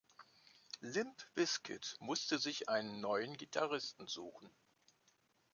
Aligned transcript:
Limp 0.81 1.23
Bizkit 1.35 1.95
musste 1.99 2.39
sich 2.39 2.69
einen 2.69 3.01
neuen 3.01 3.37
Gitarristen 3.37 4.07
suchen. 4.07 4.49